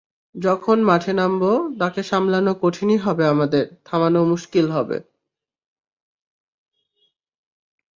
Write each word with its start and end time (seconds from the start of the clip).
যখন 0.35 0.77
মাঠে 0.83 1.13
নামব, 1.13 1.43
তাঁকে 1.79 2.01
সামলানো 2.03 2.51
কঠিনই 2.61 2.97
হবে 2.97 3.23
আমাদের, 3.27 3.65
থামানো 3.85 4.21
মুশকিল 4.25 4.65
হবে। 4.71 4.97